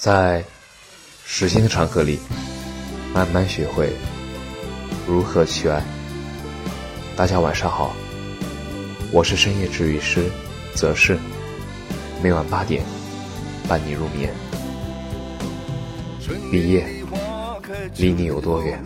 [0.00, 0.42] 在
[1.26, 2.18] 时间的长河里，
[3.12, 3.92] 慢慢学会
[5.06, 5.82] 如何去爱。
[7.14, 7.94] 大家晚上好，
[9.12, 10.24] 我是深夜治愈师
[10.74, 11.18] 则是，
[12.22, 12.82] 每晚八点
[13.68, 14.32] 伴你入眠。
[16.50, 16.86] 毕业
[17.96, 18.82] 离你有多远？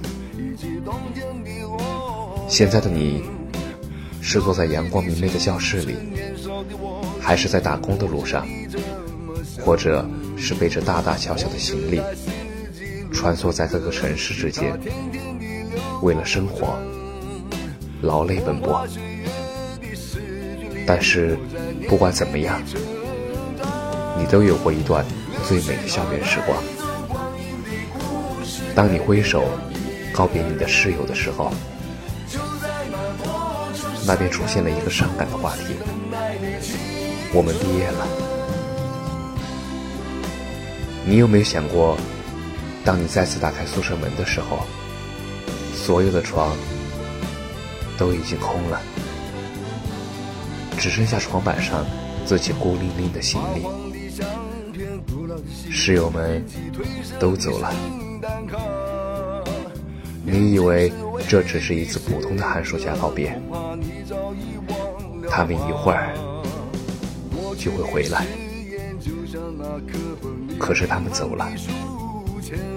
[2.48, 3.22] 现在的你
[4.20, 5.94] 是坐在阳光明媚的教室里，
[7.20, 8.44] 还是在打工的路上，
[9.64, 10.04] 或者？
[10.36, 12.00] 是背着大大小小的行李，
[13.12, 14.78] 穿梭在各个城市之间，
[16.02, 16.78] 为了生活
[18.02, 18.86] 劳累奔波。
[20.86, 21.38] 但是
[21.88, 22.60] 不管怎么样，
[24.18, 25.04] 你都有过一段
[25.46, 26.62] 最美的校园时光。
[28.74, 29.44] 当你挥手
[30.12, 31.52] 告别你的室友的时候，
[34.06, 35.74] 那边出现了一个伤感的话题：
[37.32, 38.33] 我们毕业了。
[41.06, 41.98] 你有没有想过，
[42.84, 44.60] 当你再次打开宿舍门的时候，
[45.74, 46.56] 所有的床
[47.98, 48.80] 都已经空了，
[50.78, 51.84] 只剩下床板上
[52.24, 53.62] 自己孤零零的行李，
[55.70, 56.42] 室友们
[57.20, 57.70] 都走了。
[60.24, 60.90] 你以为
[61.28, 63.38] 这只是一次普通的寒暑假告别，
[65.28, 66.14] 他们一会儿
[67.58, 68.24] 就会回来。
[70.58, 71.48] 可是他们走了，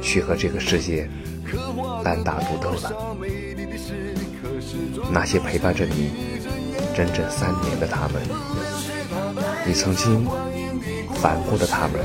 [0.01, 1.09] 去和这个世界
[2.03, 3.15] 单打独斗了。
[5.11, 6.11] 那些陪伴着你
[6.95, 8.21] 整整三年的他们，
[9.65, 10.25] 你曾经
[11.15, 11.99] 烦过的他们，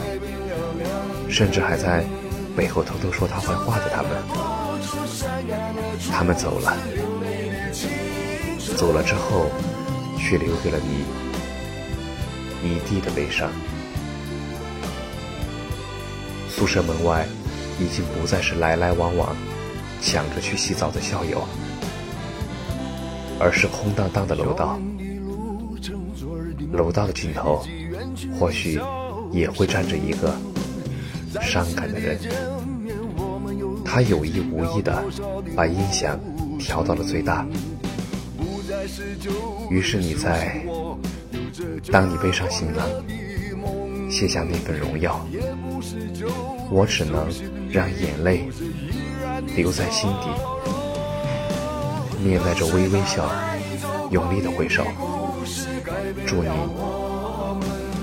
[1.28, 2.04] 甚至还在
[2.56, 4.10] 背后偷偷说他坏话的他们，
[6.12, 6.76] 他们走了，
[8.76, 9.50] 走了之后，
[10.18, 10.78] 却留给了
[12.62, 13.50] 你一地的悲伤。
[16.62, 17.26] 宿舍门外
[17.80, 19.34] 已经不再是来来往往、
[20.00, 21.44] 抢着去洗澡的校友，
[23.40, 24.78] 而是空荡荡的楼道。
[26.70, 27.66] 楼道的尽头，
[28.38, 28.80] 或许
[29.32, 30.32] 也会站着一个
[31.40, 32.16] 伤感的人。
[33.84, 35.02] 他有意无意的
[35.56, 36.16] 把音响
[36.60, 37.44] 调到了最大，
[39.68, 40.64] 于是你在
[41.90, 42.86] 当你背上行囊。
[44.12, 45.26] 卸下那份荣耀，
[46.70, 47.26] 我只能
[47.70, 48.46] 让眼泪
[49.56, 50.28] 留在心底，
[52.22, 53.26] 面带着微微笑，
[54.10, 54.84] 用力的挥手，
[56.26, 56.50] 祝你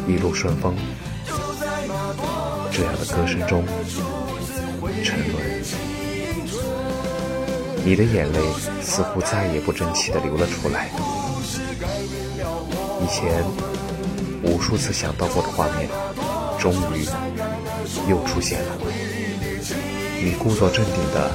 [0.07, 0.75] 一路顺风。
[2.71, 3.63] 这样的歌声中
[5.03, 5.63] 沉沦，
[7.85, 8.39] 你的眼泪
[8.81, 10.89] 似乎再也不争气的流了出来。
[12.99, 13.68] 以前。
[14.49, 15.87] 无数次想到过的画面，
[16.59, 17.05] 终于
[18.09, 18.77] 又出现了。
[20.23, 21.31] 你故作镇定的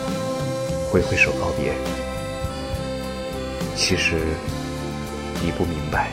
[0.91, 1.73] 挥挥手告别，
[3.77, 4.21] 其实
[5.45, 6.11] 你不明白，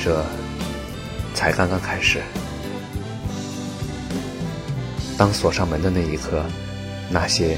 [0.00, 0.24] 这
[1.34, 2.20] 才刚刚开始。
[5.16, 6.44] 当锁上门的那一刻，
[7.10, 7.56] 那些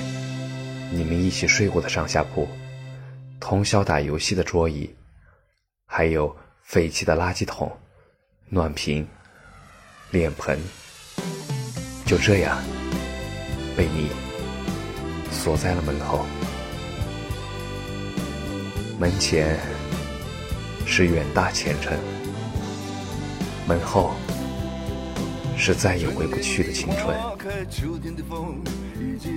[0.90, 2.46] 你们一起睡过的上下铺，
[3.40, 4.94] 通宵打游戏的桌椅，
[5.86, 6.36] 还有……
[6.72, 7.70] 废弃的垃圾桶、
[8.48, 9.06] 暖瓶、
[10.10, 10.58] 脸盆，
[12.06, 12.56] 就这样
[13.76, 14.08] 被你
[15.30, 16.24] 锁在了门后。
[18.98, 19.60] 门前
[20.86, 21.94] 是远大前程，
[23.68, 24.14] 门后
[25.58, 27.14] 是再也回不去的青春。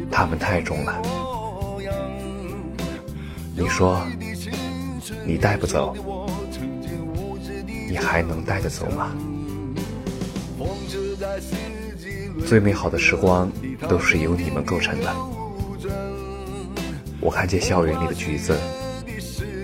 [0.09, 1.01] 他们太重了，
[3.53, 4.07] 你说
[5.25, 6.24] 你带不走。
[7.87, 9.11] 你还能带得走吗？
[12.45, 13.51] 最美好的时光
[13.89, 15.15] 都是由你们构成的。
[17.19, 18.55] 我看见校园里的橘子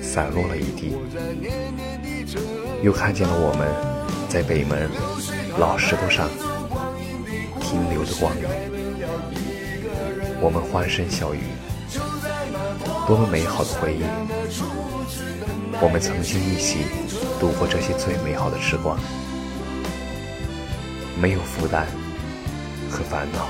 [0.01, 0.95] 散落了一地，
[2.81, 3.67] 又看见了我们
[4.27, 4.89] 在北门
[5.59, 6.28] 老石头上
[7.59, 8.46] 停留的光影。
[10.41, 11.40] 我们欢声笑语，
[13.07, 14.01] 多么美好的回忆！
[15.83, 16.85] 我们曾经一起
[17.39, 18.99] 度过这些最美好的时光，
[21.19, 21.87] 没有负担
[22.87, 23.47] 和烦恼。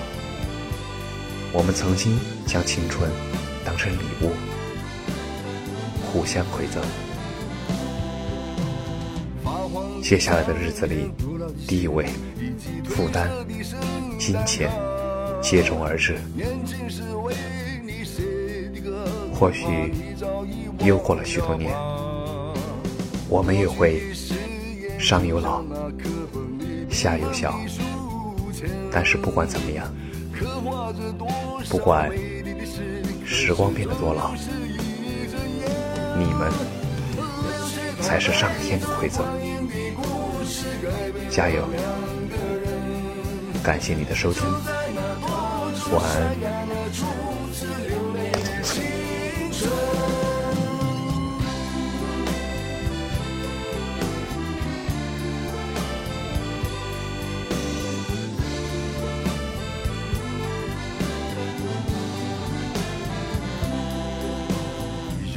[1.51, 2.17] 我们曾经
[2.47, 3.11] 将青春
[3.65, 4.31] 当成礼物，
[6.05, 6.81] 互相馈赠。
[10.01, 11.11] 接下来的日子里，
[11.67, 12.05] 地位、
[12.85, 13.29] 负担、
[14.17, 14.71] 金钱
[15.41, 16.17] 接踵而至，
[19.33, 19.65] 或许
[20.79, 21.75] 又过了许多年。
[23.31, 24.03] 我们也会
[24.99, 25.63] 上有老，
[26.89, 27.57] 下有小，
[28.91, 29.87] 但是不管怎么样，
[31.69, 32.11] 不管
[33.25, 34.33] 时光变得多老，
[36.17, 36.51] 你们
[38.01, 39.25] 才是上天的馈赠。
[41.29, 41.65] 加油！
[43.63, 44.43] 感谢你的收听，
[45.93, 46.35] 晚安。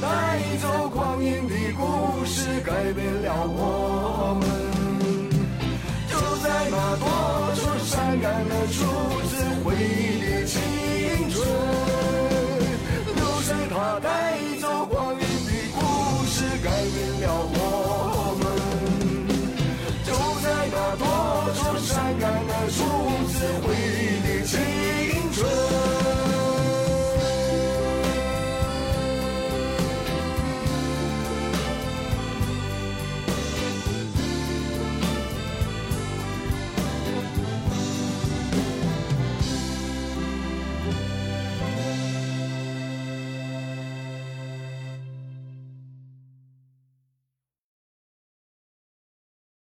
[0.00, 0.06] 带
[0.62, 4.42] 走光阴的故事，改变了我们。
[6.08, 7.04] 就在那多
[7.54, 8.76] 愁善感的初
[9.28, 9.30] 次
[9.64, 10.97] 回忆的青春。